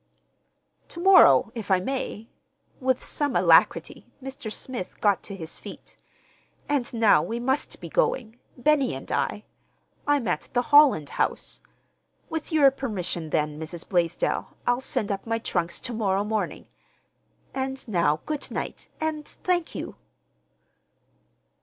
"To 0.87 0.99
morrow, 0.99 1.51
if 1.53 1.69
I 1.69 1.79
may." 1.79 2.27
With 2.79 3.05
some 3.05 3.35
alacrity 3.35 4.07
Mr. 4.19 4.51
Smith 4.51 4.99
got 4.99 5.21
to 5.21 5.35
his 5.35 5.57
feet. 5.59 5.95
"And 6.67 6.91
now 6.91 7.21
we 7.21 7.39
must 7.39 7.79
be 7.79 7.87
going—Benny 7.87 8.95
and 8.95 9.11
I. 9.11 9.43
I'm 10.07 10.27
at 10.27 10.49
the 10.53 10.63
Holland 10.73 11.09
House. 11.21 11.61
With 12.31 12.51
your 12.51 12.71
permission, 12.71 13.29
then, 13.29 13.59
Mrs. 13.59 13.87
Blaisdell, 13.87 14.57
I'll 14.65 14.81
send 14.81 15.11
up 15.11 15.27
my 15.27 15.37
trunks 15.37 15.79
to 15.81 15.93
morrow 15.93 16.23
morning. 16.23 16.65
And 17.53 17.87
now 17.87 18.21
good 18.25 18.49
night—and 18.49 19.27
thank 19.27 19.75
you." 19.75 19.97